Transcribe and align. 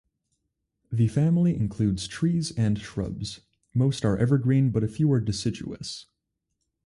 The 0.91 1.07
family 1.09 1.55
includes 1.55 2.07
trees 2.07 2.49
and 2.57 2.79
shrubs; 2.79 3.41
most 3.75 4.03
are 4.03 4.17
evergreen 4.17 4.71
but 4.71 4.83
a 4.83 4.87
few 4.87 5.11
are 5.11 5.21
deciduous. 5.21 6.07